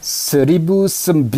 [0.00, 1.28] 1009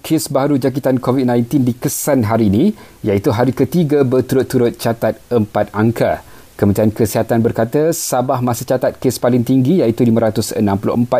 [0.00, 2.64] kes baru jangkitan COVID-19 dikesan hari ini
[3.04, 6.24] iaitu hari ketiga berturut-turut catat empat angka.
[6.56, 10.56] Kementerian Kesihatan berkata Sabah masih catat kes paling tinggi iaitu 564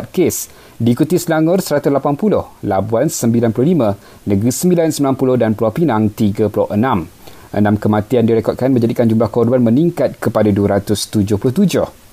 [0.08, 0.48] kes.
[0.80, 6.48] Diikuti Selangor 180, Labuan 95, Negeri Sembilan 90 dan Pulau Pinang 36.
[7.52, 12.05] Enam kematian direkodkan menjadikan jumlah korban meningkat kepada 277.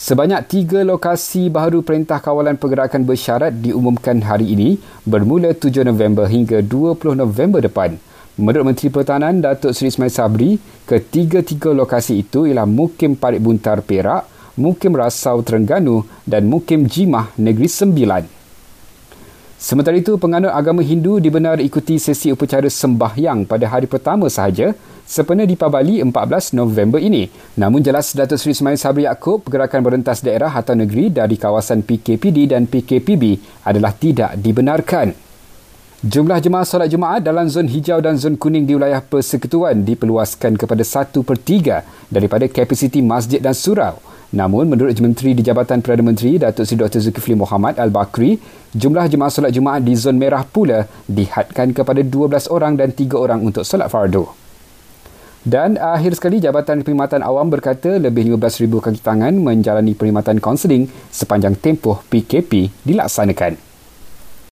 [0.00, 6.64] Sebanyak tiga lokasi baharu Perintah Kawalan Pergerakan Bersyarat diumumkan hari ini bermula 7 November hingga
[6.64, 8.00] 20 November depan.
[8.40, 10.56] Menurut Menteri Pertahanan Datuk Seri Ismail Sabri,
[10.88, 14.24] ketiga-tiga lokasi itu ialah Mukim Parit Buntar Perak,
[14.56, 18.24] Mukim Rasau Terengganu dan Mukim Jimah Negeri Sembilan.
[19.60, 24.72] Sementara itu, penganut agama Hindu dibenar ikuti sesi upacara sembahyang pada hari pertama sahaja
[25.10, 27.26] sempena di Pabali 14 November ini.
[27.58, 32.54] Namun jelas Datuk Seri Ismail Sabri Yaakob, pergerakan berentas daerah atau negeri dari kawasan PKPD
[32.54, 35.10] dan PKPB adalah tidak dibenarkan.
[36.00, 40.80] Jumlah jemaah solat Jumaat dalam zon hijau dan zon kuning di wilayah persekutuan diperluaskan kepada
[40.80, 44.00] 1 per 3 daripada kapasiti masjid dan surau.
[44.32, 47.04] Namun, menurut Menteri di Jabatan Perdana Menteri Datuk Seri Dr.
[47.04, 48.40] Zulkifli Muhammad Al-Bakri,
[48.72, 53.44] jumlah jemaah solat Jumaat di zon merah pula dihadkan kepada 12 orang dan 3 orang
[53.44, 54.39] untuk solat fardu.
[55.40, 61.56] Dan akhir sekali Jabatan Perkhidmatan Awam berkata lebih 15,000 kaki tangan menjalani perkhidmatan kaunseling sepanjang
[61.56, 63.69] tempoh PKP dilaksanakan.